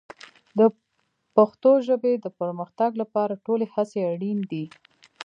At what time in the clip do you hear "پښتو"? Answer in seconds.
1.35-1.71